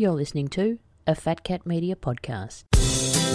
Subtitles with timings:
[0.00, 2.64] You're listening to a Fat Cat Media podcast.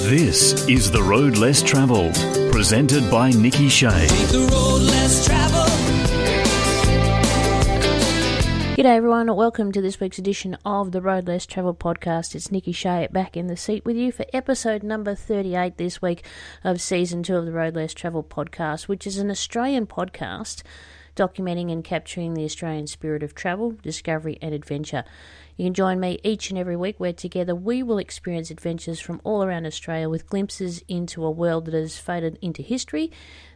[0.09, 2.15] This is The Road Less Travelled,
[2.51, 4.07] presented by Nikki Shea.
[4.07, 5.69] the road less traveled.
[8.75, 12.33] G'day everyone, welcome to this week's edition of the Road Less Travel podcast.
[12.33, 16.25] It's Nikki Shea back in the seat with you for episode number 38 this week
[16.63, 20.63] of season 2 of the Road Less Travel podcast, which is an Australian podcast
[21.15, 25.03] documenting and capturing the Australian spirit of travel, discovery and adventure.
[25.57, 29.21] You can join me each and every week where together we will experience adventures from
[29.23, 33.09] all around Australia with glimpses into a world that has faded into history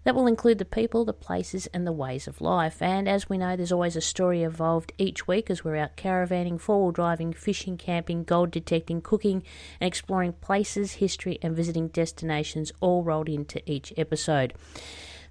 [0.05, 2.81] that will include the people, the places, and the ways of life.
[2.81, 6.62] And as we know, there's always a story involved each week as we're out caravanning,
[6.62, 9.44] four wheel driving, fishing, camping, gold detecting, cooking,
[9.81, 14.53] and exploring places, history, and visiting destinations all rolled into each episode.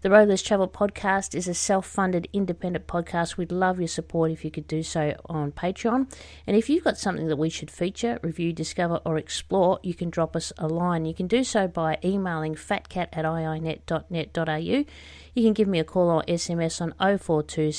[0.01, 3.37] The Road Less Travel podcast is a self funded independent podcast.
[3.37, 6.09] We'd love your support if you could do so on Patreon.
[6.47, 10.09] And if you've got something that we should feature, review, discover, or explore, you can
[10.09, 11.05] drop us a line.
[11.05, 14.85] You can do so by emailing fatcat at iinet.net.au.
[15.39, 17.71] You can give me a call or SMS on 042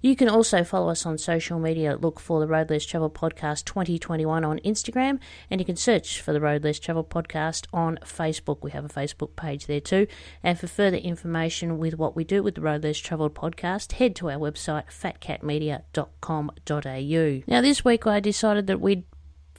[0.00, 1.96] You can also follow us on social media.
[1.96, 6.32] Look for the Road Less Travel Podcast 2021 on Instagram, and you can search for
[6.32, 8.62] the Road Less Travel Podcast on Facebook.
[8.62, 10.06] We have a Facebook page there too.
[10.42, 14.16] And for further information with what we do with the Road Less Travel Podcast, head
[14.16, 17.42] to our website fatcatmedia.com.au.
[17.46, 19.04] Now, this week I decided that we'd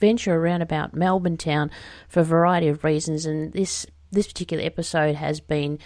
[0.00, 1.70] venture around about Melbourne town
[2.08, 5.78] for a variety of reasons, and this this particular episode has been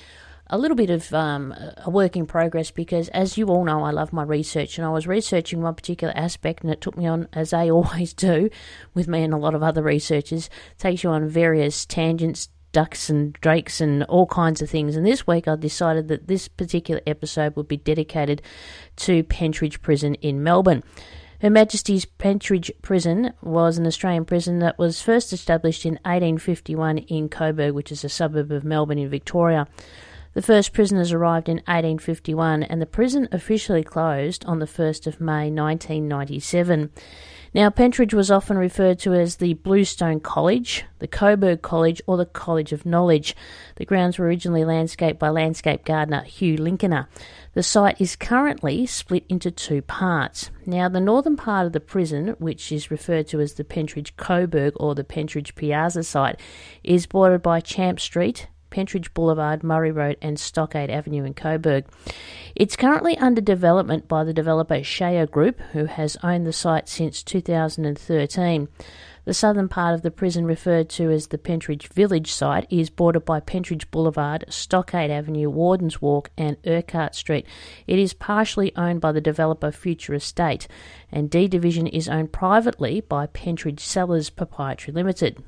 [0.49, 3.91] a little bit of um, a work in progress because, as you all know, I
[3.91, 7.29] love my research, and I was researching one particular aspect, and it took me on,
[7.33, 8.51] as they always do,
[8.93, 13.33] with me and a lot of other researchers, takes you on various tangents, ducks and
[13.35, 14.97] drakes, and all kinds of things.
[14.97, 18.43] And this week, I decided that this particular episode would be dedicated
[18.97, 20.83] to Pentridge Prison in Melbourne.
[21.45, 27.29] Her Majesty's Pentridge Prison was an Australian prison that was first established in 1851 in
[27.29, 29.69] Coburg, which is a suburb of Melbourne in Victoria.
[30.33, 35.21] The first prisoners arrived in 1851 and the prison officially closed on the 1st of
[35.21, 36.91] May 1997.
[37.55, 42.27] Now, Pentridge was often referred to as the Bluestone College, the Coburg College, or the
[42.27, 43.37] College of Knowledge.
[43.77, 47.07] The grounds were originally landscaped by landscape gardener Hugh Linaker.
[47.53, 50.51] The site is currently split into two parts.
[50.67, 54.73] Now, the northern part of the prison, which is referred to as the Pentridge Coburg
[54.81, 56.41] or the Pentridge Piazza site,
[56.83, 61.85] is bordered by Champ Street, Pentridge Boulevard, Murray Road, and Stockade Avenue in Coburg.
[62.57, 67.23] It's currently under development by the developer Shayher Group, who has owned the site since
[67.23, 68.69] 2013.
[69.27, 73.25] The southern part of the prison, referred to as the Pentridge Village site, is bordered
[73.25, 77.47] by Pentridge Boulevard, Stockade Avenue, Warden's Walk, and Urquhart Street.
[77.87, 80.67] It is partially owned by the developer Future Estate,
[81.13, 85.43] and D Division is owned privately by Pentridge Cellars Proprietary Limited.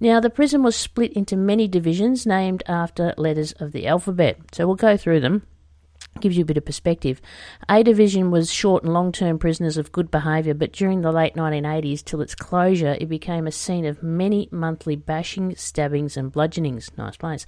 [0.00, 4.66] Now, the prison was split into many divisions named after letters of the alphabet, so
[4.66, 5.46] we'll go through them.
[6.20, 7.20] Gives you a bit of perspective.
[7.68, 11.34] A division was short and long term prisoners of good behaviour, but during the late
[11.34, 16.90] 1980s till its closure, it became a scene of many monthly bashing, stabbings, and bludgeonings.
[16.96, 17.46] Nice place.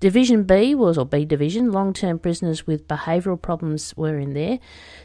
[0.00, 4.58] Division B was, or B division, long term prisoners with behavioural problems were in there.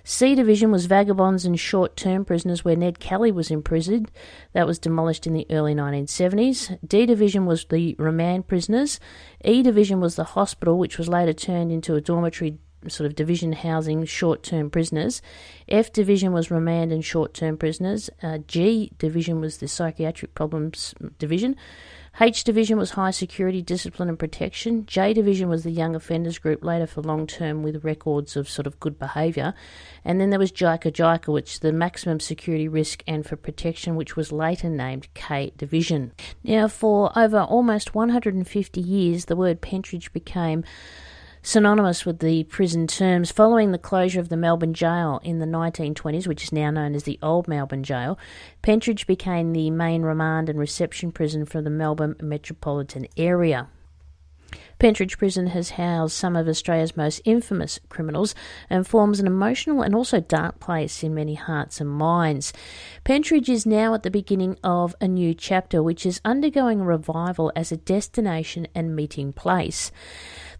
[0.03, 4.11] C division was vagabonds and short term prisoners where Ned Kelly was imprisoned.
[4.53, 6.79] That was demolished in the early 1970s.
[6.87, 8.99] D division was the remand prisoners.
[9.43, 12.57] E division was the hospital, which was later turned into a dormitory
[12.89, 15.21] sort of division housing short term prisoners.
[15.67, 18.09] F division was remand and short term prisoners.
[18.21, 21.55] Uh, G division was the psychiatric problems division.
[22.21, 24.85] H division was high security, discipline and protection.
[24.85, 28.67] J division was the young offenders group, later for long term with records of sort
[28.67, 29.55] of good behaviour.
[30.05, 34.15] And then there was Jika Jika, which the maximum security risk and for protection, which
[34.15, 36.11] was later named K division.
[36.43, 40.63] Now, for over almost 150 years, the word Pentridge became
[41.43, 46.25] synonymous with the prison terms following the closure of the Melbourne jail in the 1920s,
[46.25, 48.17] which is now known as the Old Melbourne Jail.
[48.61, 53.67] Pentridge became the main remand and reception prison for the Melbourne metropolitan area.
[54.79, 58.35] Pentridge Prison has housed some of Australia's most infamous criminals
[58.69, 62.51] and forms an emotional and also dark place in many hearts and minds.
[63.03, 67.71] Pentridge is now at the beginning of a new chapter which is undergoing revival as
[67.71, 69.91] a destination and meeting place.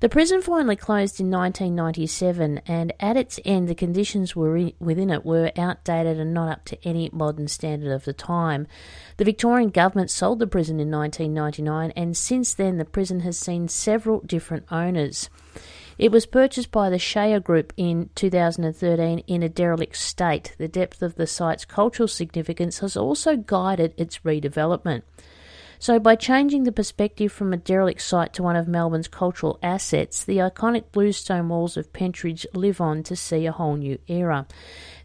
[0.03, 5.53] The prison finally closed in 1997, and at its end, the conditions within it were
[5.57, 8.67] outdated and not up to any modern standard of the time.
[9.15, 13.69] The Victorian government sold the prison in 1999, and since then, the prison has seen
[13.69, 15.29] several different owners.
[15.97, 20.53] It was purchased by the Shayher Group in 2013 in a derelict state.
[20.57, 25.03] The depth of the site's cultural significance has also guided its redevelopment.
[25.83, 30.23] So, by changing the perspective from a derelict site to one of Melbourne's cultural assets,
[30.23, 34.47] the iconic bluestone walls of Pentridge live on to see a whole new era.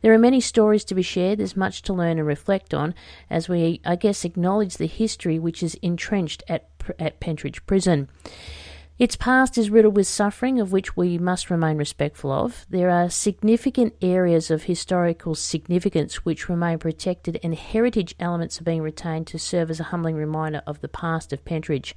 [0.02, 2.94] There are many stories to be shared, there's much to learn and reflect on
[3.28, 6.69] as we, I guess, acknowledge the history which is entrenched at,
[7.00, 8.08] at Pentridge Prison.
[8.98, 12.66] Its past is riddled with suffering, of which we must remain respectful of.
[12.68, 18.82] There are significant areas of historical significance which remain protected, and heritage elements are being
[18.82, 21.94] retained to serve as a humbling reminder of the past of Pentridge.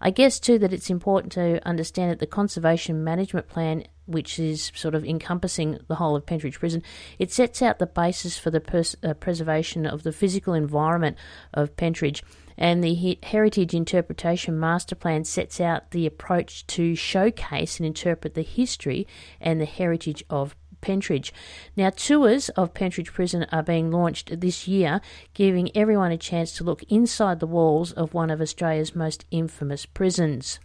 [0.00, 4.72] I guess too that it's important to understand that the conservation management plan, which is
[4.74, 6.82] sort of encompassing the whole of Pentridge Prison,
[7.16, 11.16] it sets out the basis for the pers- uh, preservation of the physical environment
[11.52, 12.24] of Pentridge
[12.56, 18.42] and the Heritage Interpretation Master Plan sets out the approach to showcase and interpret the
[18.42, 19.06] history
[19.40, 21.32] and the heritage of Pentridge.
[21.76, 25.00] Now, tours of Pentridge Prison are being launched this year,
[25.32, 29.86] giving everyone a chance to look inside the walls of one of Australia's most infamous
[29.86, 30.60] prisons.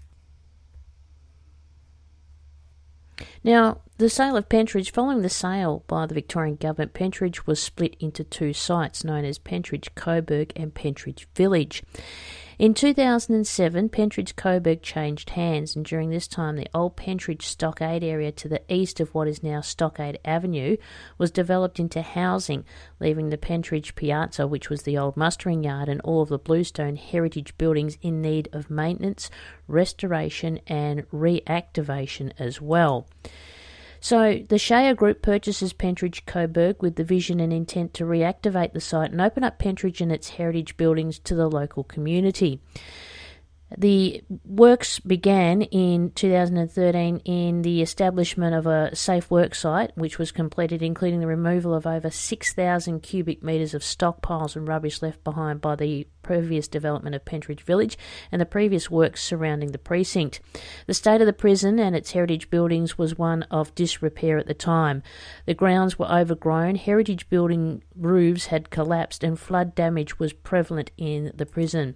[3.43, 7.95] Now, the sale of Pentridge, following the sale by the Victorian Government, Pentridge was split
[7.99, 11.83] into two sites known as Pentridge Coburg and Pentridge Village.
[12.59, 18.33] In 2007, Pentridge Coburg changed hands, and during this time, the old Pentridge Stockade area
[18.33, 20.75] to the east of what is now Stockade Avenue
[21.17, 22.65] was developed into housing,
[22.99, 26.97] leaving the Pentridge Piazza, which was the old mustering yard, and all of the Bluestone
[26.97, 29.29] heritage buildings in need of maintenance,
[29.69, 33.07] restoration, and reactivation as well.
[34.01, 38.79] So the Shayher Group purchases Pentridge Coburg with the vision and intent to reactivate the
[38.79, 42.61] site and open up Pentridge and its heritage buildings to the local community.
[43.77, 50.31] The works began in 2013 in the establishment of a safe work site, which was
[50.31, 55.61] completed, including the removal of over 6,000 cubic metres of stockpiles and rubbish left behind
[55.61, 57.97] by the previous development of Pentridge Village
[58.31, 60.41] and the previous works surrounding the precinct.
[60.87, 64.53] The state of the prison and its heritage buildings was one of disrepair at the
[64.55, 65.03] time.
[65.45, 71.31] The grounds were overgrown, heritage building roofs had collapsed, and flood damage was prevalent in
[71.35, 71.95] the prison.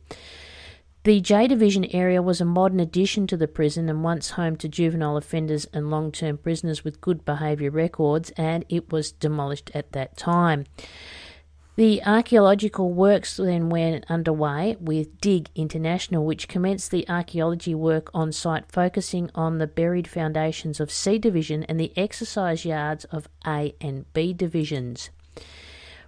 [1.05, 4.69] The J Division area was a modern addition to the prison and once home to
[4.69, 9.91] juvenile offenders and long term prisoners with good behaviour records, and it was demolished at
[9.91, 10.63] that time.
[11.75, 18.31] The archaeological works then went underway with Dig International, which commenced the archaeology work on
[18.31, 23.75] site, focusing on the buried foundations of C Division and the exercise yards of A
[23.81, 25.09] and B divisions.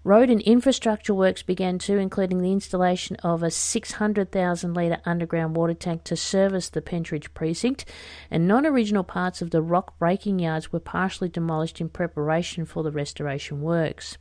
[0.05, 5.73] Road and infrastructure works began too, including the installation of a 600,000 litre underground water
[5.73, 7.85] tank to service the Pentridge precinct,
[8.29, 12.83] and non original parts of the rock breaking yards were partially demolished in preparation for
[12.83, 14.19] the restoration works.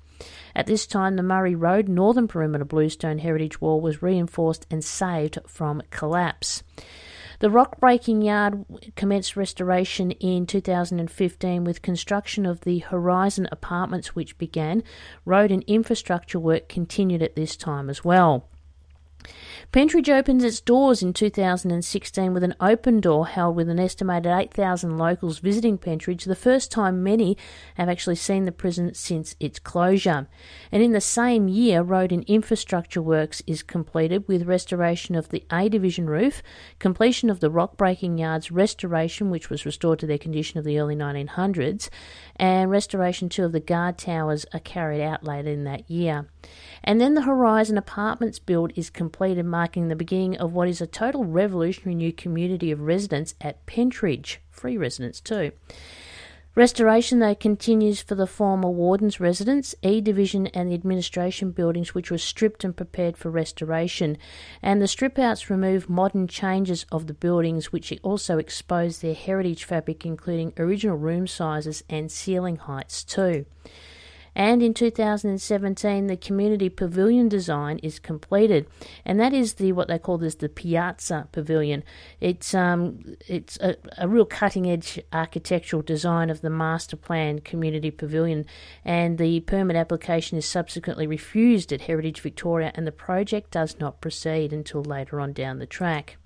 [0.56, 5.38] At this time, the Murray Road northern perimeter bluestone heritage wall was reinforced and saved
[5.46, 6.62] from collapse.
[7.40, 8.64] The rock breaking yard
[8.96, 14.82] commenced restoration in 2015 with construction of the Horizon apartments, which began.
[15.24, 18.48] Road and infrastructure work continued at this time as well.
[19.74, 24.96] Pentridge opens its doors in 2016 with an open door held with an estimated 8,000
[24.96, 27.36] locals visiting Pentridge, the first time many
[27.74, 30.28] have actually seen the prison since its closure.
[30.70, 35.44] And in the same year, road and infrastructure works is completed with restoration of the
[35.50, 36.40] A Division roof,
[36.78, 40.78] completion of the rock breaking yards restoration, which was restored to their condition of the
[40.78, 41.88] early 1900s,
[42.36, 46.28] and restoration too of the guard towers are carried out later in that year.
[46.84, 50.86] And then the Horizon Apartments build is completed, marking the beginning of what is a
[50.86, 55.52] total revolutionary new community of residents at Pentridge, free residents too.
[56.54, 62.10] Restoration, though, continues for the former Warden's residence, E Division, and the administration buildings, which
[62.10, 64.18] were stripped and prepared for restoration.
[64.60, 69.64] And the strip outs remove modern changes of the buildings, which also expose their heritage
[69.64, 73.46] fabric, including original room sizes and ceiling heights, too.
[74.34, 78.66] And in 2017, the community pavilion design is completed,
[79.04, 81.84] and that is the what they call this the Piazza Pavilion.
[82.20, 87.90] It's um it's a, a real cutting edge architectural design of the master plan community
[87.90, 88.46] pavilion,
[88.84, 94.00] and the permit application is subsequently refused at Heritage Victoria, and the project does not
[94.00, 96.16] proceed until later on down the track.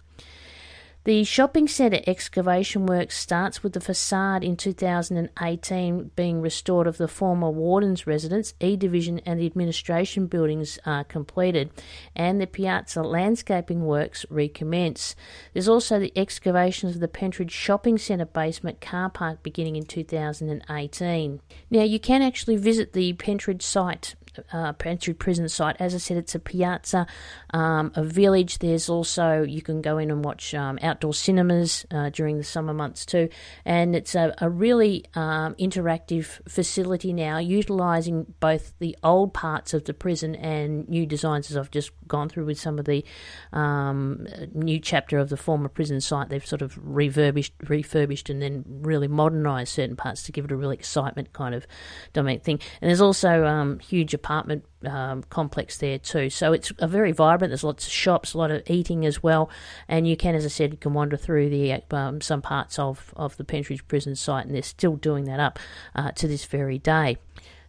[1.08, 7.08] The shopping centre excavation work starts with the facade in 2018 being restored of the
[7.08, 11.70] former warden's residence, E Division, and the administration buildings are completed,
[12.14, 15.16] and the piazza landscaping works recommence.
[15.54, 21.40] There's also the excavation of the Pentridge Shopping Centre basement car park beginning in 2018.
[21.70, 24.14] Now, you can actually visit the Pentridge site
[24.52, 25.76] uh, prison site.
[25.80, 27.06] As I said, it's a piazza,
[27.50, 28.58] um, a village.
[28.58, 32.72] There's also you can go in and watch um, outdoor cinemas uh, during the summer
[32.72, 33.28] months too,
[33.64, 39.84] and it's a, a really um, interactive facility now, utilising both the old parts of
[39.84, 41.50] the prison and new designs.
[41.50, 43.04] As I've just gone through with some of the
[43.52, 48.64] um, new chapter of the former prison site, they've sort of refurbished, refurbished, and then
[48.66, 51.66] really modernised certain parts to give it a real excitement kind of
[52.12, 52.60] dynamic thing.
[52.80, 56.28] And there's also um, huge apartment um, complex there too.
[56.28, 57.50] So it's a very vibrant.
[57.50, 59.48] There's lots of shops, a lot of eating as well,
[59.88, 63.14] and you can, as I said, you can wander through the um, some parts of
[63.16, 65.58] of the Pentridge prison site, and they're still doing that up
[65.94, 67.16] uh, to this very day.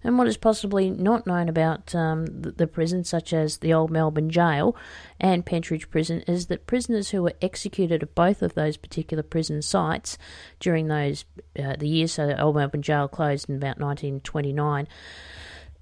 [0.02, 4.30] And what is possibly not known about um, the, prison, such as the Old Melbourne
[4.30, 4.74] Jail
[5.20, 9.62] and Pentridge Prison, is that prisoners who were executed at both of those particular prison
[9.62, 10.18] sites
[10.62, 11.26] during those
[11.62, 14.88] uh, the years, so the Old Melbourne Jail closed in about 1929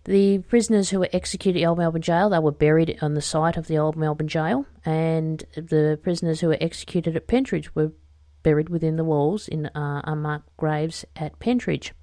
[0.07, 3.57] the prisoners who were executed at Old Melbourne Jail, they were buried on the site
[3.57, 7.91] of the Old Melbourne Jail, and the prisoners who were executed at Pentridge were
[8.41, 11.93] buried within the walls in uh, unmarked graves at Pentridge.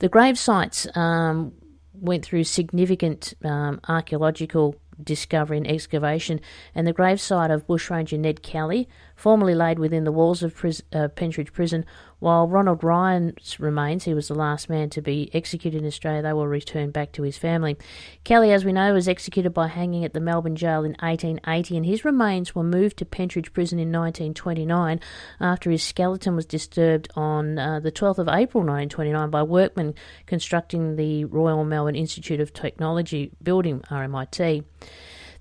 [0.00, 1.52] The grave sites um,
[1.94, 6.40] went through significant um, archaeological discovery and excavation,
[6.74, 11.08] and the gravesite of bushranger Ned Kelly, formerly laid within the walls of pris- uh,
[11.08, 11.84] Pentridge Prison,
[12.18, 16.32] while Ronald Ryan's remains, he was the last man to be executed in Australia, they
[16.32, 17.76] were returned back to his family.
[18.24, 21.84] Kelly, as we know, was executed by hanging at the Melbourne jail in 1880, and
[21.84, 25.00] his remains were moved to Pentridge Prison in 1929
[25.40, 29.94] after his skeleton was disturbed on uh, the 12th of April 1929 by workmen
[30.24, 34.64] constructing the Royal Melbourne Institute of Technology building, RMIT.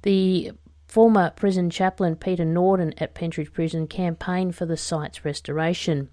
[0.02, 0.52] The
[0.96, 6.08] Former prison chaplain Peter Norden at Pentridge Prison campaigned for the site's restoration.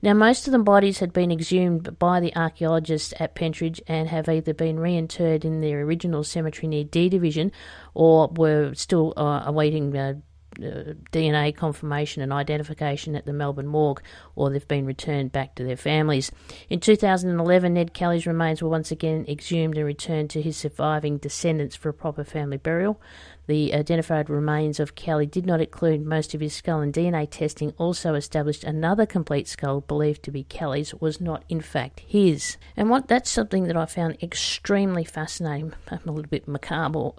[0.00, 4.30] Now, most of the bodies had been exhumed by the archaeologists at Pentridge and have
[4.30, 7.52] either been reinterred in their original cemetery near D Division
[7.92, 10.14] or were still uh, awaiting uh,
[10.58, 14.02] uh, DNA confirmation and identification at the Melbourne morgue,
[14.34, 16.30] or they've been returned back to their families.
[16.68, 21.76] In 2011, Ned Kelly's remains were once again exhumed and returned to his surviving descendants
[21.76, 23.00] for a proper family burial.
[23.46, 27.72] The identified remains of Kelly did not include most of his skull, and DNA testing
[27.76, 32.56] also established another complete skull believed to be Kelly's was not in fact his.
[32.76, 35.72] And what that's something that I found extremely fascinating.
[35.90, 37.10] A little bit macabre,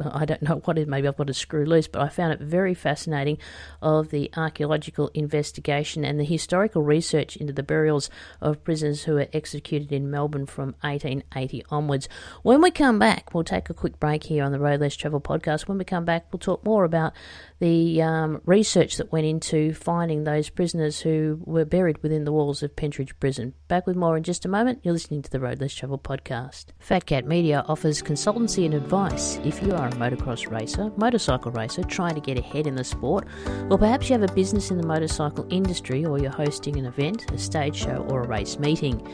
[0.00, 0.88] I don't know what it.
[0.88, 3.38] Maybe I've got a screw loose, but I found it very fascinating
[3.82, 9.28] of the archaeological investigation and the historical research into the burials of prisoners who were
[9.32, 12.08] executed in Melbourne from 1880 onwards.
[12.42, 15.20] When we come back, we'll take a quick break here on the Road Less Travel
[15.20, 17.12] podcast when we come back, we'll talk more about
[17.60, 22.62] the um, research that went into finding those prisoners who were buried within the walls
[22.62, 23.54] of Pentridge Prison.
[23.66, 24.80] Back with more in just a moment.
[24.82, 26.66] You're listening to the Road Less Travel podcast.
[26.78, 31.82] Fat Cat Media offers consultancy and advice if you are a motocross racer, motorcycle racer
[31.82, 33.26] trying to get ahead in the sport,
[33.70, 37.30] or perhaps you have a business in the motorcycle industry or you're hosting an event,
[37.32, 39.04] a stage show, or a race meeting.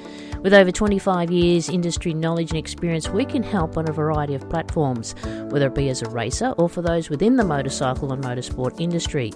[0.43, 4.47] With over 25 years industry knowledge and experience, we can help on a variety of
[4.51, 5.15] platforms,
[5.49, 9.33] whether it be as a racer or for those within the motorcycle and motorsport industry.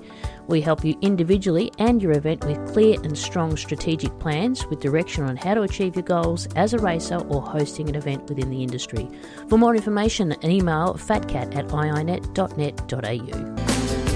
[0.46, 5.24] We help you individually and your event with clear and strong strategic plans with direction
[5.24, 8.62] on how to achieve your goals as a racer or hosting an event within the
[8.62, 9.08] industry.
[9.48, 12.74] For more information, email fatcat at iinet.net.au.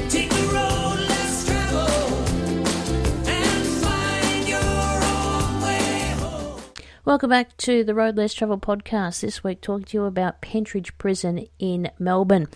[0.09, 2.29] Take the road less traveled
[3.29, 4.59] and find your
[5.05, 6.62] own way home.
[7.05, 9.21] Welcome back to the Road Less Travel podcast.
[9.21, 12.49] This week, talking to you about Pentridge Prison in Melbourne.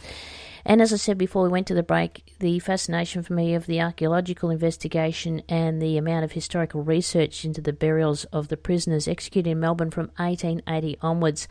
[0.68, 3.66] And as I said before we went to the break, the fascination for me of
[3.66, 9.06] the archaeological investigation and the amount of historical research into the burials of the prisoners
[9.06, 11.46] executed in Melbourne from 1880 onwards.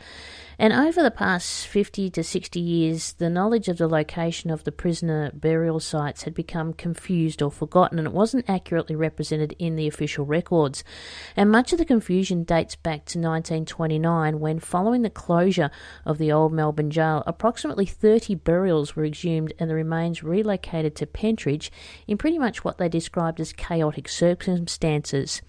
[0.60, 4.72] And over the past 50 to 60 years, the knowledge of the location of the
[4.74, 9.88] prisoner burial sites had become confused or forgotten, and it wasn't accurately represented in the
[9.88, 10.84] official records.
[11.38, 15.72] And much of the confusion dates back to 1929, when, following the closure
[16.06, 21.06] of the old Melbourne jail, approximately 30 burials were exhumed and the remains relocated to
[21.06, 21.72] Pentridge
[22.08, 25.42] in pretty much what they described as chaotic circumstances.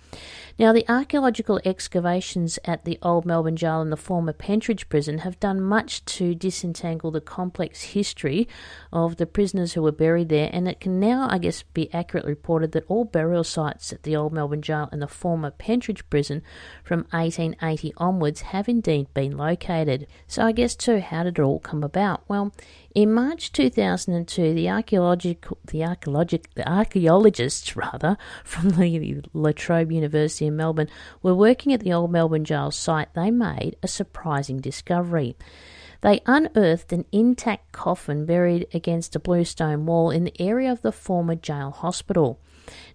[0.58, 5.38] Now, the archaeological excavations at the old Melbourne jail and the former Pentridge prison have
[5.38, 8.48] done much to disentangle the complex history
[8.92, 12.32] of the prisoners who were buried there, and it can now, I guess, be accurately
[12.32, 16.42] reported that all burial sites at the old Melbourne jail and the former Pentridge prison
[16.82, 20.06] from 1880 onwards have indeed been located.
[20.26, 22.22] So, I guess, too, how did it all come about?
[22.28, 22.52] Well,
[22.96, 30.46] in March 2002, the archaeological, the archaeologic, the archaeologists rather from the La Trobe University
[30.46, 30.88] in Melbourne
[31.22, 33.12] were working at the old Melbourne jail site.
[33.12, 35.36] They made a surprising discovery.
[36.00, 40.90] They unearthed an intact coffin buried against a bluestone wall in the area of the
[40.90, 42.40] former jail hospital.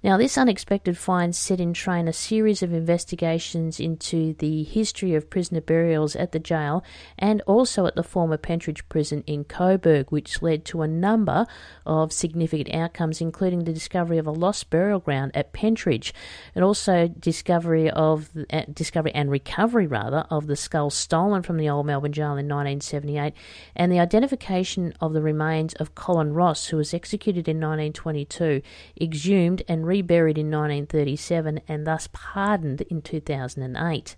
[0.03, 5.29] Now, this unexpected find set in train a series of investigations into the history of
[5.29, 6.83] prisoner burials at the jail
[7.19, 11.45] and also at the former Pentridge prison in Coburg, which led to a number
[11.85, 16.15] of significant outcomes, including the discovery of a lost burial ground at Pentridge,
[16.55, 21.69] and also discovery of uh, discovery and recovery rather of the skull stolen from the
[21.69, 23.33] old Melbourne jail in 1978,
[23.75, 28.63] and the identification of the remains of Colin Ross, who was executed in 1922,
[28.99, 34.15] exhumed and reburied in 1937 and thus pardoned in 2008.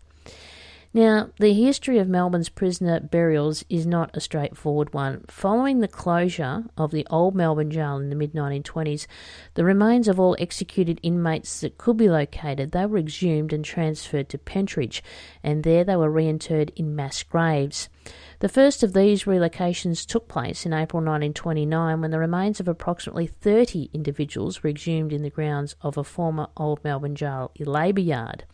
[0.96, 5.24] Now, the history of Melbourne's prisoner burials is not a straightforward one.
[5.28, 9.08] Following the closure of the old Melbourne jail in the mid 1920s,
[9.56, 14.30] the remains of all executed inmates that could be located, they were exhumed and transferred
[14.30, 15.02] to Pentridge,
[15.42, 17.90] and there they were reinterred in mass graves.
[18.38, 23.26] The first of these relocations took place in April 1929 when the remains of approximately
[23.26, 28.46] 30 individuals were exhumed in the grounds of a former old Melbourne jail labour yard.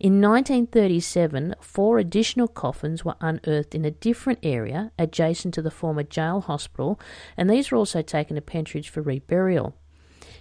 [0.00, 6.04] In 1937, four additional coffins were unearthed in a different area adjacent to the former
[6.04, 7.00] jail hospital,
[7.36, 9.72] and these were also taken to Pentridge for reburial.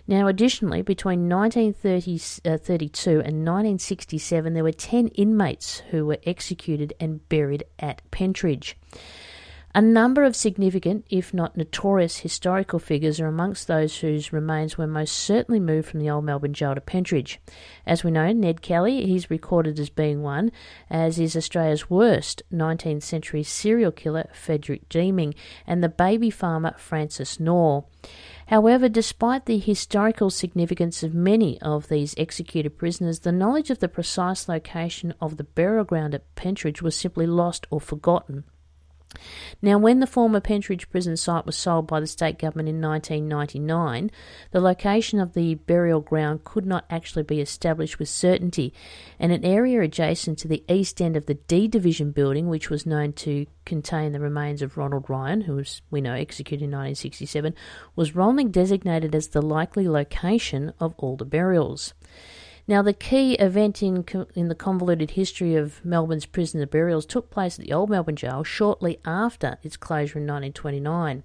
[0.08, 7.28] Now, additionally, between 1932 uh, and 1967, there were 10 inmates who were executed and
[7.28, 8.78] buried at Pentridge.
[9.76, 14.88] A number of significant, if not notorious, historical figures are amongst those whose remains were
[14.88, 17.40] most certainly moved from the old Melbourne jail to Pentridge.
[17.86, 20.52] As we know, Ned Kelly, he's recorded as being one,
[20.90, 25.36] as is Australia's worst 19th century serial killer, Frederick Deeming,
[25.68, 27.86] and the baby farmer, Frances Knorr.
[28.48, 33.90] However, despite the historical significance of many of these executed prisoners, the knowledge of the
[33.90, 38.46] precise location of the burial ground at Pentridge was simply lost or forgotten.
[39.62, 44.12] Now, when the former Pentridge prison site was sold by the state government in 1999,
[44.52, 48.74] the location of the burial ground could not actually be established with certainty,
[49.20, 52.86] and an area adjacent to the east end of the D Division building, which was
[52.86, 57.56] known to contain the remains of Ronald Ryan, who was, we know, executed in 1967,
[57.96, 61.94] was wrongly designated as the likely location of all the burials.
[62.70, 64.04] Now, the key event in,
[64.36, 68.44] in the convoluted history of Melbourne's prisoner burials took place at the old Melbourne jail
[68.44, 71.24] shortly after its closure in 1929.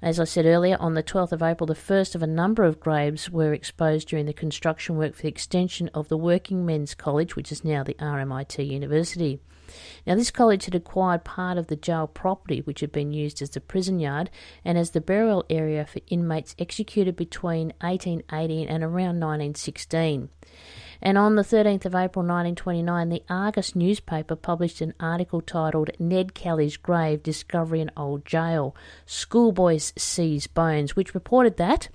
[0.00, 2.78] As I said earlier, on the 12th of April, the first of a number of
[2.78, 7.34] graves were exposed during the construction work for the extension of the Working Men's College,
[7.34, 9.40] which is now the RMIT University.
[10.06, 13.50] Now, this college had acquired part of the jail property, which had been used as
[13.50, 14.30] the prison yard
[14.64, 20.28] and as the burial area for inmates executed between 1880 and around 1916.
[21.02, 26.34] And on the 13th of April 1929, the Argus newspaper published an article titled Ned
[26.34, 31.88] Kelly's Grave Discovery in Old Jail Schoolboys Seize Bones, which reported that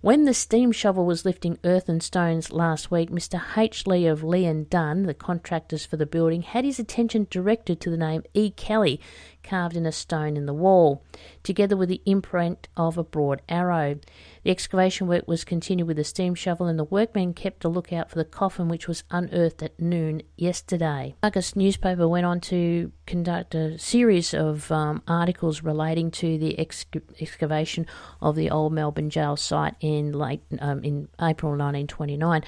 [0.00, 3.40] when the steam shovel was lifting earth and stones last week, Mr.
[3.56, 3.86] H.
[3.86, 7.90] Lee of Lee and Dunn, the contractors for the building, had his attention directed to
[7.90, 8.50] the name E.
[8.50, 9.00] Kelly
[9.42, 11.02] carved in a stone in the wall,
[11.42, 13.98] together with the imprint of a broad arrow.
[14.44, 18.10] The excavation work was continued with a steam shovel, and the workmen kept a lookout
[18.10, 21.14] for the coffin which was unearthed at noon yesterday.
[21.22, 26.86] Argus newspaper went on to conduct a series of um, articles relating to the ex-
[27.20, 27.86] excavation
[28.20, 32.42] of the old Melbourne jail site in late um, in April 1929,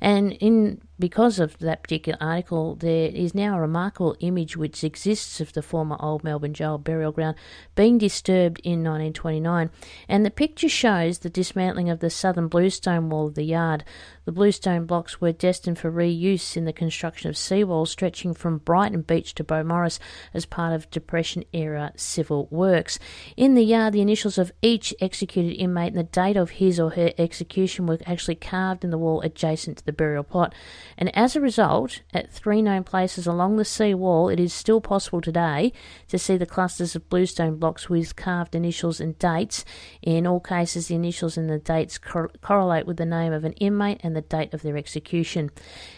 [0.00, 5.40] and in because of that particular article, there is now a remarkable image which exists
[5.40, 7.36] of the former Old Melbourne Jail burial ground
[7.74, 9.70] being disturbed in 1929.
[10.08, 13.84] And the picture shows the dismantling of the southern bluestone wall of the yard.
[14.28, 19.00] The bluestone blocks were destined for reuse in the construction of seawalls stretching from Brighton
[19.00, 19.98] Beach to Beaumaris
[20.34, 22.98] as part of Depression era civil works.
[23.38, 26.90] In the yard, the initials of each executed inmate and the date of his or
[26.90, 30.54] her execution were actually carved in the wall adjacent to the burial plot.
[30.98, 34.82] And as a result, at three known places along the sea wall, it is still
[34.82, 35.72] possible today
[36.08, 39.64] to see the clusters of bluestone blocks with carved initials and dates.
[40.02, 43.54] In all cases, the initials and the dates cor- correlate with the name of an
[43.54, 45.50] inmate and the date of their execution.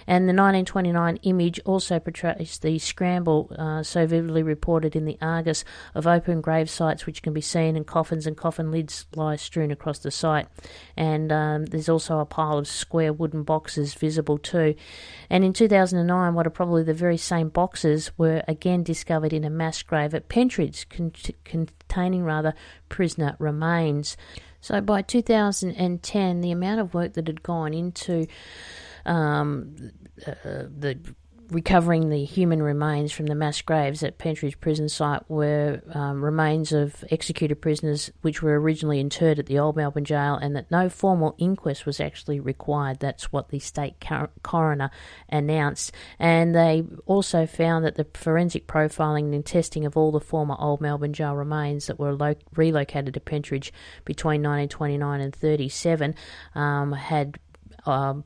[0.07, 5.65] And the 1929 image also portrays the scramble uh, so vividly reported in the Argus
[5.95, 9.71] of open grave sites, which can be seen, and coffins and coffin lids lie strewn
[9.71, 10.49] across the site.
[10.97, 14.75] And um, there's also a pile of square wooden boxes visible too.
[15.29, 19.51] And in 2009, what are probably the very same boxes were again discovered in a
[19.51, 21.13] mass grave at Pentridge, con-
[21.45, 22.55] containing rather
[22.89, 24.17] prisoner remains.
[24.61, 28.27] So by 2010, the amount of work that had gone into
[29.07, 29.93] um,
[30.27, 30.99] uh, the
[31.51, 36.73] recovering the human remains from the mass graves at Pentridge prison site were um, remains
[36.73, 40.89] of executed prisoners which were originally interred at the old Melbourne jail and that no
[40.89, 43.01] formal inquest was actually required.
[43.01, 44.91] That's what the state cor- coroner
[45.29, 45.93] announced.
[46.19, 50.81] And they also found that the forensic profiling and testing of all the former old
[50.81, 53.73] Melbourne jail remains that were lo- relocated to Pentridge
[54.05, 56.15] between 1929 and 37
[56.55, 57.39] um, had
[57.87, 58.25] um,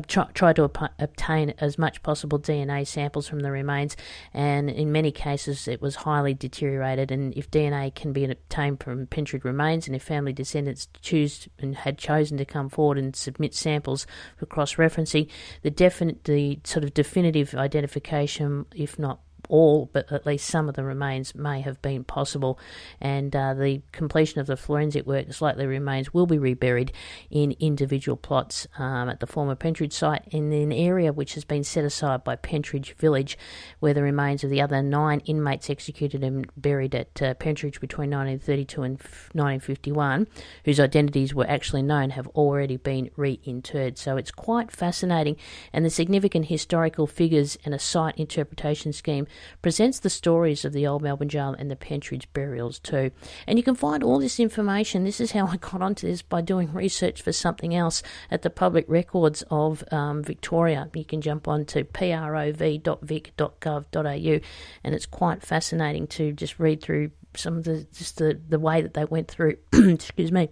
[0.00, 3.96] try- tried to obtain as much possible DNA samples from the remains,
[4.32, 7.10] and in many cases it was highly deteriorated.
[7.10, 11.76] And if DNA can be obtained from Pentridge remains, and if family descendants choose and
[11.76, 15.28] had chosen to come forward and submit samples for cross-referencing,
[15.62, 20.74] the definite, the sort of definitive identification, if not all, but at least some of
[20.74, 22.58] the remains may have been possible,
[23.00, 26.92] and uh, the completion of the forensic work, likely remains will be reburied
[27.30, 31.64] in individual plots um, at the former Pentridge site in an area which has been
[31.64, 33.38] set aside by Pentridge Village,
[33.80, 38.10] where the remains of the other nine inmates executed and buried at uh, Pentridge between
[38.10, 38.98] 1932 and
[39.32, 40.26] 1951,
[40.64, 43.98] whose identities were actually known, have already been reinterred.
[43.98, 45.36] So it's quite fascinating,
[45.72, 49.26] and the significant historical figures and a site interpretation scheme
[49.62, 53.10] presents the stories of the old Melbourne jail and the Pentridge burials too.
[53.46, 55.04] And you can find all this information.
[55.04, 58.50] This is how I got onto this by doing research for something else at the
[58.50, 60.88] public records of um, Victoria.
[60.94, 64.40] You can jump on to prov.vic.gov.au,
[64.84, 68.80] and it's quite fascinating to just read through some of the just the, the way
[68.80, 69.56] that they went through.
[69.72, 70.48] excuse me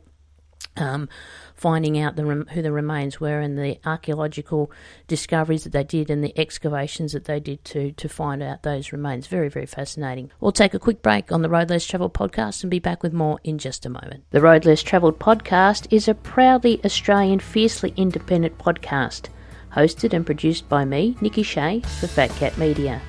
[0.76, 1.08] um,
[1.54, 4.70] finding out the who the remains were and the archaeological
[5.06, 8.92] discoveries that they did and the excavations that they did to to find out those
[8.92, 9.26] remains.
[9.26, 10.30] Very, very fascinating.
[10.40, 13.12] We'll take a quick break on the Road Less Travelled podcast and be back with
[13.12, 14.24] more in just a moment.
[14.30, 19.28] The Road Less Travelled podcast is a proudly Australian, fiercely independent podcast,
[19.74, 23.00] hosted and produced by me, Nikki Shea, for Fat Cat Media.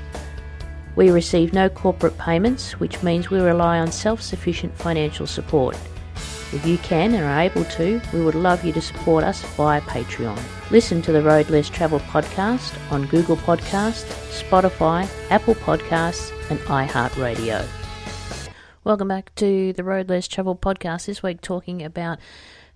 [0.95, 5.75] We receive no corporate payments, which means we rely on self sufficient financial support.
[6.53, 9.81] If you can and are able to, we would love you to support us via
[9.81, 10.39] Patreon.
[10.69, 17.65] Listen to the Road Less Travel podcast on Google Podcast, Spotify, Apple Podcasts, and iHeartRadio.
[18.83, 21.07] Welcome back to the Road Less Travel podcast.
[21.07, 22.19] This week, talking about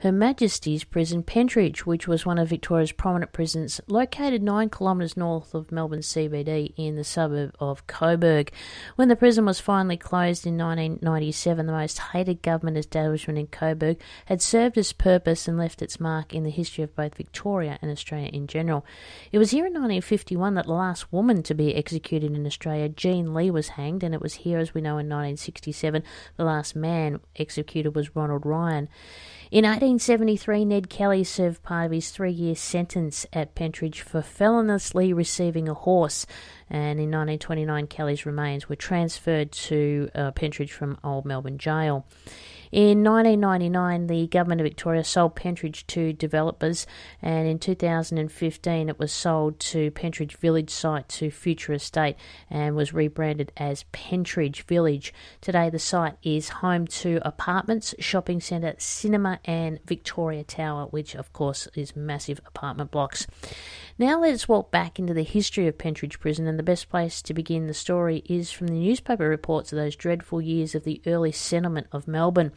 [0.02, 5.56] Her Majesty's Prison Pentridge, which was one of Victoria's prominent prisons, located nine kilometres north
[5.56, 8.52] of Melbourne CBD in the suburb of Coburg.
[8.96, 14.00] When the prison was finally closed in 1997, the most hated government establishment in Coburg
[14.26, 17.90] had served its purpose and left its mark in the history of both Victoria and
[17.90, 18.86] Australia in general.
[19.32, 23.34] It was here in 1951 that the last woman to be executed in Australia, Jean
[23.34, 26.04] Lee, was hanged, and it was here, as we know, in 1967,
[26.36, 28.90] the last man executed was Ronald Ryan.
[29.50, 35.14] In 1873, Ned Kelly served part of his three year sentence at Pentridge for feloniously
[35.14, 36.26] receiving a horse,
[36.70, 42.06] and in 1929, Kelly's remains were transferred to uh, Pentridge from Old Melbourne Jail.
[42.72, 46.86] In 1999, the Government of Victoria sold Pentridge to developers,
[47.22, 52.18] and in 2015, it was sold to Pentridge Village site to Future Estate
[52.50, 55.14] and was rebranded as Pentridge Village.
[55.40, 61.32] Today, the site is home to apartments, shopping centre, cinema, and Victoria Tower, which, of
[61.32, 63.28] course, is massive apartment blocks.
[64.00, 67.34] Now let's walk back into the history of Pentridge Prison, and the best place to
[67.34, 71.32] begin the story is from the newspaper reports of those dreadful years of the early
[71.32, 72.52] settlement of Melbourne.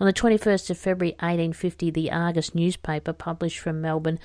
[0.00, 4.18] On the 21st of February 1850, the Argus newspaper, published from Melbourne,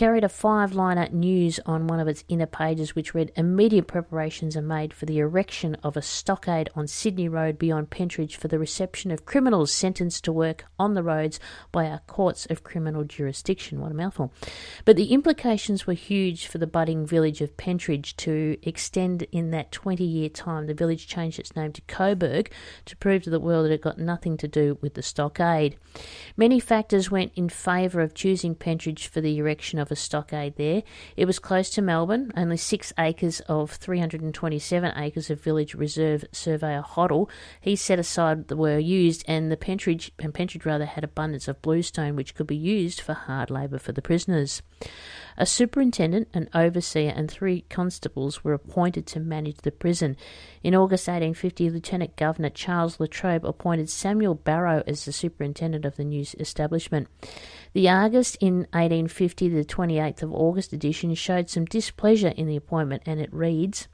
[0.00, 4.56] carried a five liner news on one of its inner pages which read Immediate preparations
[4.56, 8.58] are made for the erection of a stockade on Sydney Road beyond Pentridge for the
[8.58, 11.38] reception of criminals sentenced to work on the roads
[11.70, 13.78] by our courts of criminal jurisdiction.
[13.78, 14.32] What a mouthful.
[14.86, 19.70] But the implications were huge for the budding village of Pentridge to extend in that
[19.70, 20.66] 20 year time.
[20.66, 22.50] The village changed its name to Coburg
[22.86, 25.76] to prove to the world that it got nothing to do with the stockade.
[26.38, 30.82] Many factors went in favour of choosing Pentridge for the erection of a stockade there.
[31.16, 36.24] It was close to Melbourne, only six acres of 327 acres of village reserve.
[36.32, 37.28] Surveyor Hoddle,
[37.60, 42.16] he set aside were used, and the Pentridge and Pentridge rather had abundance of bluestone,
[42.16, 44.62] which could be used for hard labour for the prisoners.
[45.36, 50.16] A superintendent, an overseer, and three constables were appointed to manage the prison.
[50.62, 56.04] In August 1850, Lieutenant Governor Charles Latrobe appointed Samuel Barrow as the superintendent of the
[56.04, 57.08] new establishment.
[57.72, 63.02] The Argus in 1850, the 28th of August edition, showed some displeasure in the appointment,
[63.06, 63.88] and it reads.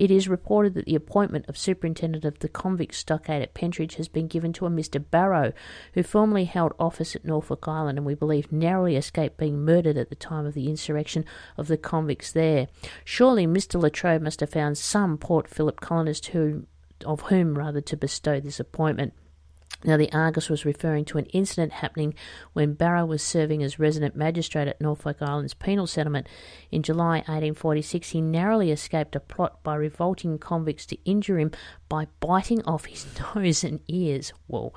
[0.00, 4.08] It is reported that the appointment of superintendent of the convict stockade at Pentridge has
[4.08, 4.98] been given to a Mr.
[4.98, 5.52] Barrow,
[5.92, 10.08] who formerly held office at Norfolk Island and we believe narrowly escaped being murdered at
[10.08, 11.26] the time of the insurrection
[11.58, 12.68] of the convicts there.
[13.04, 13.78] Surely Mr.
[13.78, 16.64] Latrobe must have found some Port Phillip colonist who,
[17.04, 19.12] of whom rather to bestow this appointment.
[19.84, 22.14] Now, the Argus was referring to an incident happening
[22.52, 26.28] when Barrow was serving as resident magistrate at Norfolk Island's penal settlement.
[26.70, 31.50] In July 1846, he narrowly escaped a plot by revolting convicts to injure him
[31.88, 34.32] by biting off his nose and ears.
[34.46, 34.72] Whoa.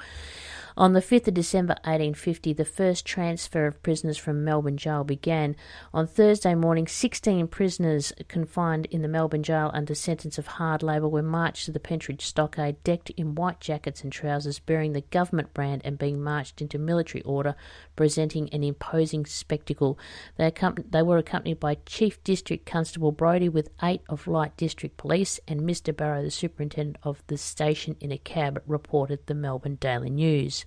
[0.75, 5.55] On the 5th of December 1850, the first transfer of prisoners from Melbourne Jail began.
[5.93, 11.07] On Thursday morning, 16 prisoners confined in the Melbourne Jail under sentence of hard labour
[11.07, 15.53] were marched to the Pentridge Stockade, decked in white jackets and trousers, bearing the government
[15.53, 17.53] brand and being marched into military order,
[17.95, 19.97] presenting an imposing spectacle.
[20.37, 20.51] They,
[20.89, 25.61] they were accompanied by Chief District Constable Brodie with eight of Light District Police and
[25.61, 25.95] Mr.
[25.95, 30.65] Barrow, the superintendent of the station, in a cab, reported the Melbourne Daily News.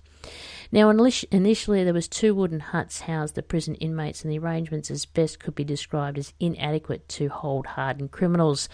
[0.71, 5.05] Now, initially, there was two wooden huts housed the prison inmates, and the arrangements, as
[5.05, 8.67] best could be described, as inadequate to hold hardened criminals.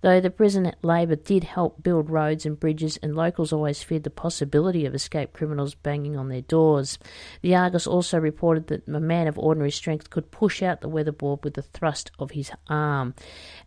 [0.00, 4.10] Though the prison labour did help build roads and bridges, and locals always feared the
[4.10, 6.98] possibility of escaped criminals banging on their doors.
[7.42, 11.44] The Argus also reported that a man of ordinary strength could push out the weatherboard
[11.44, 13.14] with the thrust of his arm.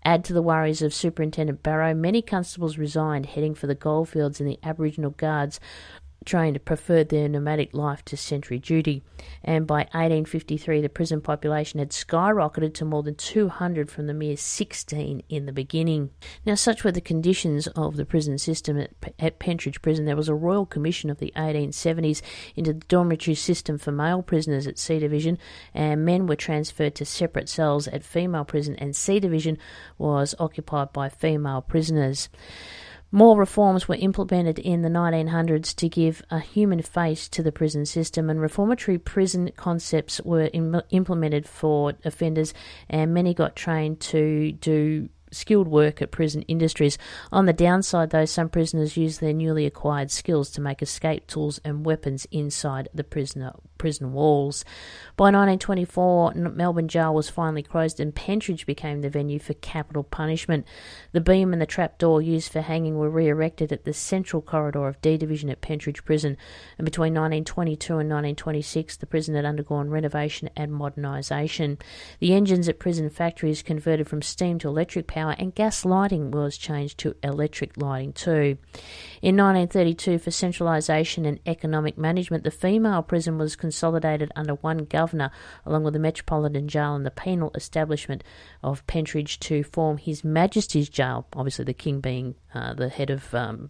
[0.06, 4.50] Add to the worries of Superintendent Barrow, many constables resigned, heading for the goldfields, and
[4.50, 5.60] the Aboriginal Guards
[6.23, 9.01] trained preferred their nomadic life to sentry duty,
[9.43, 14.38] and by 1853 the prison population had skyrocketed to more than 200 from the mere
[14.38, 16.12] 16 in the beginning.
[16.45, 20.05] Now, such were the conditions of the prison system at, at Pentridge Prison.
[20.05, 22.21] There was a royal commission of the 1870s
[22.55, 25.39] into the dormitory system for male prisoners at C Division,
[25.73, 29.57] and men were transferred to separate cells at female prison, and C Division
[29.97, 32.29] was occupied by female prisoners.
[33.13, 37.86] More reforms were implemented in the 1900s to give a human face to the prison
[37.86, 42.54] system, and reformatory prison concepts were Im- implemented for offenders,
[42.89, 46.97] and many got trained to do skilled work at prison industries.
[47.32, 51.60] On the downside, though, some prisoners used their newly acquired skills to make escape tools
[51.65, 54.63] and weapons inside the prisoner prison walls.
[55.17, 60.67] By 1924, Melbourne Jail was finally closed and Pentridge became the venue for capital punishment.
[61.13, 64.88] The beam and the trapdoor used for hanging were re erected at the central corridor
[64.88, 66.38] of D Division at Pentridge Prison,
[66.78, 71.82] and between 1922 and 1926, the prison had undergone renovation and modernisation.
[72.20, 76.56] The engines at prison factories converted from steam to electric power, and gas lighting was
[76.56, 78.60] changed to electric lighting too.
[79.24, 85.31] In 1932, for centralisation and economic management, the female prison was consolidated under one governor,
[85.65, 88.21] along with the Metropolitan Jail and the penal establishment
[88.62, 91.25] of Pentridge to form His Majesty's Jail.
[91.34, 93.69] Obviously, the King being uh, the head of um,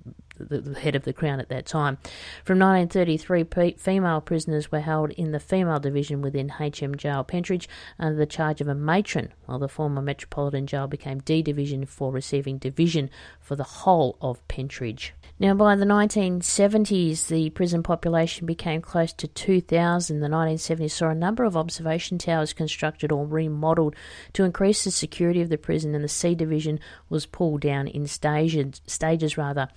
[0.49, 1.97] the, the, head of the crown at that time.
[2.43, 7.69] From 1933, p- female prisoners were held in the female division within HM Jail Pentridge
[7.99, 12.11] under the charge of a matron, while the former Metropolitan Jail became D Division for
[12.11, 15.13] receiving division for the whole of Pentridge.
[15.41, 20.19] Now, by the 1970s, the prison population became close to 2,000.
[20.19, 23.95] The 1970s saw a number of observation towers constructed or remodelled
[24.33, 28.05] to increase the security of the prison, and the C Division was pulled down in
[28.05, 28.81] stages.
[28.85, 29.67] stages rather.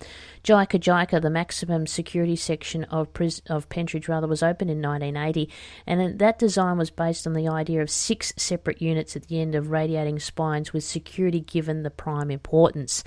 [0.55, 5.49] Jika Jika, the maximum security section of, pris- of Pentridge, rather, was opened in 1980,
[5.85, 9.53] and that design was based on the idea of six separate units at the end
[9.53, 13.03] of radiating spines, with security given the prime importance.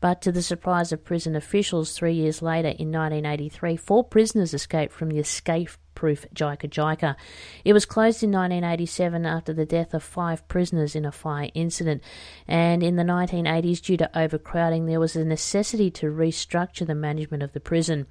[0.00, 4.92] But to the surprise of prison officials, three years later, in 1983, four prisoners escaped
[4.92, 7.16] from the escape proof Jika Jika.
[7.64, 12.02] It was closed in 1987 after the death of five prisoners in a fire incident,
[12.46, 17.42] and in the 1980s, due to overcrowding, there was a necessity to restructure the management
[17.42, 18.06] of the prison.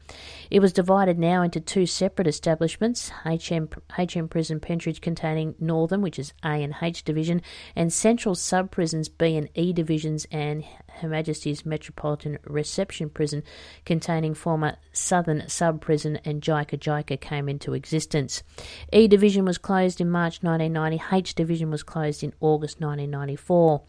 [0.50, 6.20] It was divided now into two separate establishments HM, HM Prison Pentridge containing Northern, which
[6.20, 7.42] is A and H Division,
[7.76, 10.64] and Central Sub Prisons B and E Divisions, and
[11.00, 13.44] Her Majesty's Metropolitan Reception Prison,
[13.86, 18.44] containing former Southern Sub Prison and Jika Jika, came into existence.
[18.92, 23.82] E Division was closed in March 1990, H Division was closed in August 1994.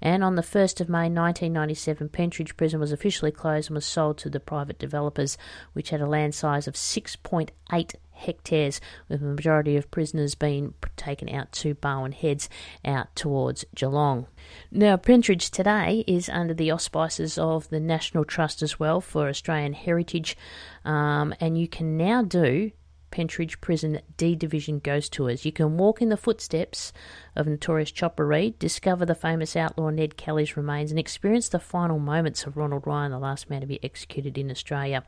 [0.00, 4.18] And on the 1st of May 1997, Pentridge Prison was officially closed and was sold
[4.18, 5.36] to the private developers,
[5.72, 11.28] which had a land size of 6.8 hectares, with the majority of prisoners being taken
[11.28, 12.48] out to Barwon Heads
[12.84, 14.26] out towards Geelong.
[14.70, 19.72] Now, Pentridge today is under the auspices of the National Trust as well for Australian
[19.72, 20.36] Heritage,
[20.84, 22.70] um, and you can now do
[23.10, 25.44] Pentridge Prison D Division Ghost Tours.
[25.44, 26.92] You can walk in the footsteps
[27.36, 32.00] of notorious Chopper Read, discover the famous outlaw Ned Kelly's remains, and experience the final
[32.00, 35.04] moments of Ronald Ryan, the last man to be executed in Australia.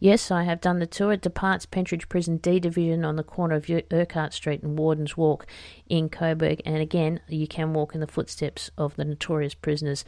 [0.00, 1.12] Yes, I have done the tour.
[1.12, 5.46] It departs Pentridge Prison D Division on the corner of Urquhart Street and Warden's Walk
[5.88, 6.60] in Coburg.
[6.66, 10.04] And again, you can walk in the footsteps of the notorious prisoners.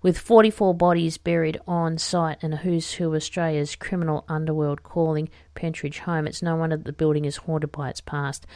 [0.00, 5.98] With 44 bodies buried on site and a who's who Australia's criminal underworld calling Pentridge
[5.98, 8.46] home, it's no wonder that the building is haunted by its past.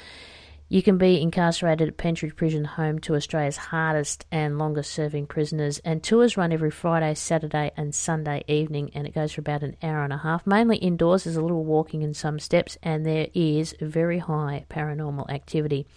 [0.73, 5.81] You can be incarcerated at Pentridge Prison, home to Australia's hardest and longest serving prisoners.
[5.81, 9.75] And tours run every Friday, Saturday, and Sunday evening, and it goes for about an
[9.83, 10.47] hour and a half.
[10.47, 15.29] Mainly indoors, there's a little walking and some steps, and there is very high paranormal
[15.29, 15.89] activity.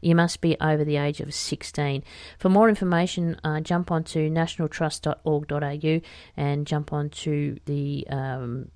[0.00, 2.02] You must be over the age of 16.
[2.36, 6.00] For more information, uh, jump onto nationaltrust.org.au
[6.36, 8.72] and jump onto the um,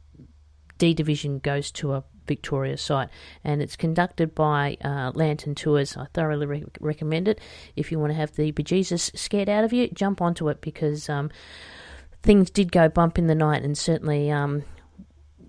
[0.79, 3.09] D Division Ghost Tour Victoria site,
[3.43, 5.97] and it's conducted by uh, Lantern Tours.
[5.97, 7.41] I thoroughly re- recommend it.
[7.75, 11.09] If you want to have the bejesus scared out of you, jump onto it because
[11.09, 11.31] um,
[12.23, 14.63] things did go bump in the night, and certainly um,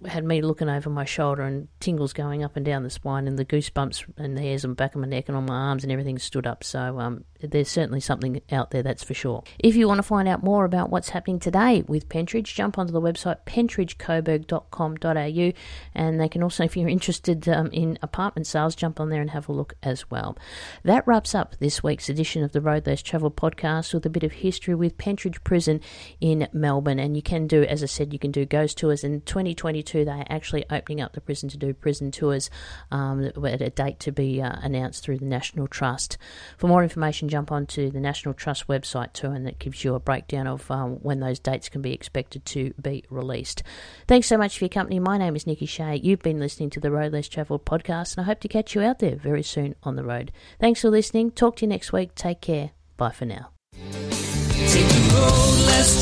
[0.05, 3.37] had me looking over my shoulder and tingles going up and down the spine and
[3.37, 5.83] the goosebumps and the hairs on the back of my neck and on my arms
[5.83, 6.63] and everything stood up.
[6.63, 9.43] So um, there's certainly something out there, that's for sure.
[9.59, 12.93] If you want to find out more about what's happening today with Pentridge, jump onto
[12.93, 15.51] the website pentridgecoburg.com.au
[15.93, 19.31] and they can also, if you're interested um, in apartment sales, jump on there and
[19.31, 20.37] have a look as well.
[20.83, 24.23] That wraps up this week's edition of the Road Less Travel podcast with a bit
[24.23, 25.81] of history with Pentridge Prison
[26.19, 26.99] in Melbourne.
[26.99, 30.11] And you can do, as I said, you can do ghost tours in 2022 they
[30.11, 32.49] are actually opening up the prison to do prison tours
[32.91, 36.17] um, at a date to be uh, announced through the National Trust.
[36.57, 39.99] For more information, jump onto the National Trust website too, and that gives you a
[39.99, 43.63] breakdown of um, when those dates can be expected to be released.
[44.07, 44.99] Thanks so much for your company.
[44.99, 45.95] My name is Nikki Shea.
[45.95, 48.81] You've been listening to the Road Less Travelled podcast, and I hope to catch you
[48.81, 50.31] out there very soon on the road.
[50.59, 51.31] Thanks for listening.
[51.31, 52.15] Talk to you next week.
[52.15, 52.71] Take care.
[52.97, 53.51] Bye for now.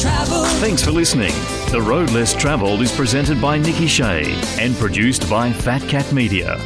[0.02, 0.48] Traveled.
[0.62, 1.34] Thanks for listening.
[1.72, 4.24] The Road Less Travelled is presented by Nikki Shea
[4.58, 6.58] and produced by Fat Cat Media.